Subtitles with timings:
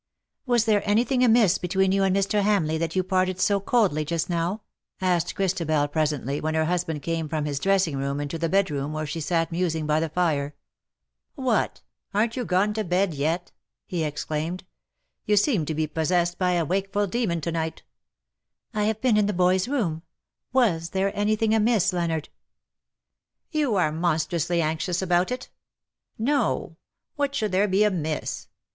[0.47, 2.41] "Was there anything amiss between you and Mr.
[2.41, 4.63] Hamleigh, that you parted so coldly just now?"
[4.99, 8.93] asked Christabel, presently, when her husband came from his dressing room into the bed room
[8.93, 10.55] where she sat musing by the fire."
[11.35, 11.83] What,
[12.15, 13.51] aren't you gone to bed yet!"
[13.85, 14.63] he ^^AND TIME IS SETTING Wl' ME, O." 2S7 exclaimed."
[15.27, 17.81] You seem to be possessed by a wakeful demon to night/^ '^
[18.73, 20.01] I have been in the boy's room.
[20.51, 22.31] fVas there anything amiss, Leonard ?^^*■'
[23.51, 25.49] You are monstrously anxious about it.
[26.17, 26.77] No.
[27.17, 28.47] What should there be amiss?